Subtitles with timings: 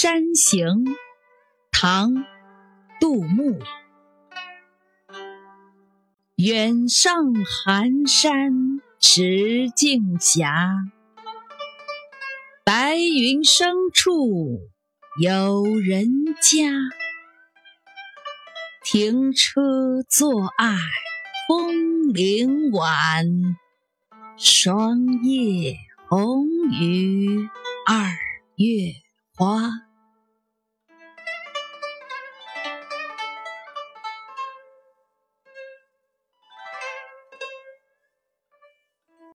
[0.00, 0.84] 山行
[1.72, 2.24] 唐
[3.00, 3.58] 杜牧。
[6.36, 8.52] 远上寒山
[9.00, 10.44] 石径斜
[12.64, 14.60] 白云生处
[15.20, 16.06] 有人
[16.40, 16.70] 家。
[18.84, 20.76] 停车坐爱
[21.48, 23.26] 枫林晚
[24.36, 25.76] 霜叶
[26.08, 27.48] 红于
[27.84, 28.12] 二
[28.54, 28.92] 月
[29.34, 29.87] 花。